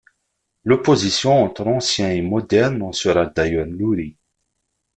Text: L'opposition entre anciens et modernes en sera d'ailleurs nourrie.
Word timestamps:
L'opposition 0.63 1.43
entre 1.43 1.67
anciens 1.67 2.09
et 2.09 2.23
modernes 2.23 2.81
en 2.81 2.91
sera 2.91 3.27
d'ailleurs 3.27 3.67
nourrie. 3.67 4.17